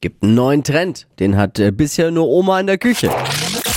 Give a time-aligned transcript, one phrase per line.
[0.00, 1.06] Gibt einen neuen Trend.
[1.18, 3.10] Den hat äh, bisher nur Oma in der Küche.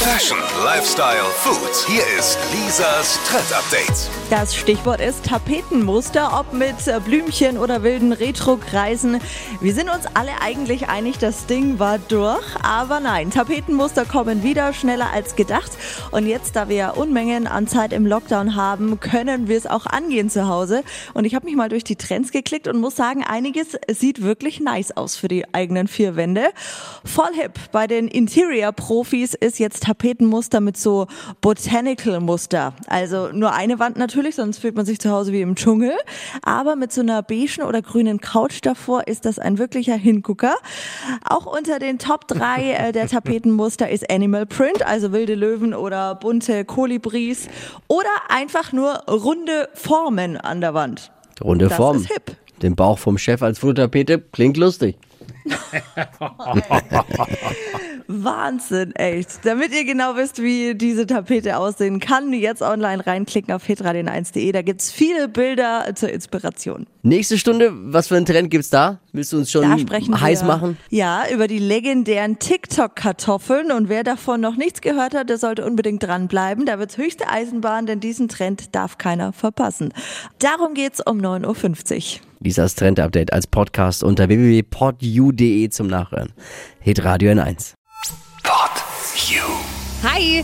[0.04, 1.86] Fashion, Lifestyle, Food.
[1.88, 4.10] Hier ist Lisas Trend Update.
[4.32, 6.76] Das Stichwort ist Tapetenmuster, ob mit
[7.06, 9.20] Blümchen oder wilden Retro-Kreisen.
[9.60, 12.44] Wir sind uns alle eigentlich einig, das Ding war durch.
[12.64, 15.72] Aber nein, Tapetenmuster kommen wieder schneller als gedacht.
[16.10, 19.86] Und jetzt, da wir ja Unmengen an Zeit im Lockdown haben, können wir es auch
[19.86, 20.84] angehen zu Hause.
[21.14, 24.62] Und ich habe mich mal durch die Trends geklickt und muss sagen, einiges sieht wirklich
[24.62, 26.46] nice aus für die eigenen vier Wände.
[27.06, 31.08] Voll hip bei den Interior-Profis ist jetzt Tapetenmuster mit so
[31.42, 32.74] Botanical-Muster.
[32.88, 35.92] Also nur eine Wand natürlich, sonst fühlt man sich zu Hause wie im Dschungel.
[36.44, 40.56] Aber mit so einer beigen oder grünen Couch davor ist das ein wirklicher Hingucker.
[41.28, 46.16] Auch unter den Top 3 äh, der Tapetenmuster ist Animal Print, also wilde Löwen oder
[46.16, 47.50] bunte Kolibris
[47.90, 51.12] oder einfach nur runde Formen an der Wand.
[51.44, 51.98] Runde Das Form.
[51.98, 52.38] ist hip.
[52.62, 54.98] Den Bauch vom Chef als Futtertapete klingt lustig.
[58.08, 59.40] Wahnsinn, echt.
[59.44, 64.52] Damit ihr genau wisst, wie diese Tapete aussehen kann, jetzt online reinklicken auf hitradio1.de.
[64.52, 66.88] Da gibt's viele Bilder zur Inspiration.
[67.04, 69.00] Nächste Stunde, was für einen Trend gibt's da?
[69.12, 70.78] Willst du uns schon heiß wir, machen?
[70.90, 73.72] Ja, über die legendären TikTok-Kartoffeln.
[73.72, 76.66] Und wer davon noch nichts gehört hat, der sollte unbedingt dranbleiben.
[76.66, 79.94] Da wird's höchste Eisenbahn, denn diesen Trend darf keiner verpassen.
[80.40, 82.22] Darum geht's um 9.50 Uhr.
[82.44, 86.34] Lisas Trend Update als Podcast unter www.podu.de zum Nachhören.
[86.80, 87.81] Hitradio N1.
[90.04, 90.44] Hi.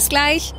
[0.09, 0.53] gleich.